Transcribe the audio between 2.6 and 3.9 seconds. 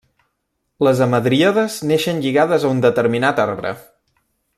a un determinat arbre.